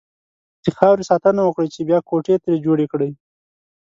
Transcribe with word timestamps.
د 0.63 0.65
خاورې 0.77 1.03
ساتنه 1.09 1.41
وکړئ! 1.43 1.67
چې 1.75 1.81
بيا 1.89 1.99
کوټې 2.09 2.35
ترې 2.43 2.57
جوړې 2.65 2.85
کړئ. 2.91 3.09